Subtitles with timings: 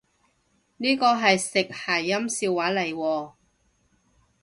[0.77, 3.31] 呢個係食諧音笑話嚟喎？